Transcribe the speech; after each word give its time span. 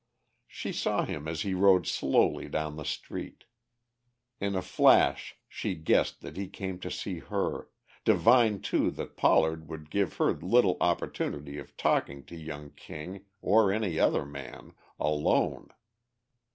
She 0.47 0.71
saw 0.73 1.05
him 1.05 1.27
as 1.27 1.43
he 1.43 1.53
rode 1.53 1.85
slowly 1.85 2.49
down 2.49 2.75
the 2.75 2.85
street. 2.85 3.43
In 4.39 4.55
a 4.55 4.61
flash 4.63 5.37
she 5.47 5.75
guessed 5.75 6.21
that 6.21 6.37
he 6.37 6.47
came 6.47 6.79
to 6.79 6.89
see 6.89 7.19
her, 7.19 7.69
divined 8.03 8.63
too 8.63 8.89
that 8.89 9.15
Pollard 9.15 9.69
would 9.69 9.91
give 9.91 10.15
her 10.15 10.33
little 10.33 10.77
opportunity 10.81 11.59
of 11.59 11.77
talking 11.77 12.25
to 12.25 12.35
young 12.35 12.71
King 12.71 13.25
or 13.43 13.71
any 13.71 13.99
other 13.99 14.25
man, 14.25 14.73
alone. 14.99 15.69